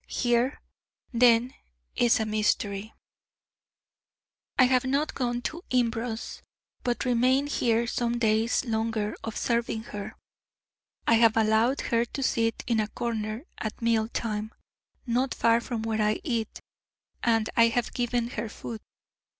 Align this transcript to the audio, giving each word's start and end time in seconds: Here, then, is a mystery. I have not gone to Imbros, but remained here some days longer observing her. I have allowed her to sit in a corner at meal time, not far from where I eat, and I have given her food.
Here, 0.07 0.59
then, 1.13 1.53
is 1.95 2.19
a 2.19 2.25
mystery. 2.25 2.91
I 4.57 4.63
have 4.63 4.83
not 4.83 5.13
gone 5.13 5.43
to 5.43 5.63
Imbros, 5.69 6.41
but 6.83 7.05
remained 7.05 7.49
here 7.49 7.85
some 7.85 8.17
days 8.17 8.65
longer 8.65 9.15
observing 9.23 9.83
her. 9.93 10.15
I 11.05 11.13
have 11.21 11.37
allowed 11.37 11.81
her 11.81 12.03
to 12.03 12.23
sit 12.23 12.63
in 12.65 12.79
a 12.79 12.87
corner 12.87 13.43
at 13.59 13.79
meal 13.79 14.07
time, 14.07 14.51
not 15.05 15.35
far 15.35 15.61
from 15.61 15.83
where 15.83 16.01
I 16.01 16.19
eat, 16.23 16.59
and 17.21 17.47
I 17.55 17.67
have 17.67 17.93
given 17.93 18.29
her 18.29 18.49
food. 18.49 18.81